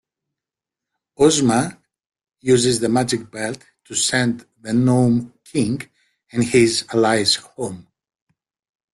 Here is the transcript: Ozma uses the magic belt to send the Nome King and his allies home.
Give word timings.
Ozma 1.19 1.77
uses 2.41 2.79
the 2.79 2.89
magic 2.89 3.29
belt 3.29 3.59
to 3.85 3.93
send 3.93 4.47
the 4.59 4.73
Nome 4.73 5.31
King 5.45 5.79
and 6.31 6.43
his 6.43 6.85
allies 6.91 7.35
home. 7.35 7.87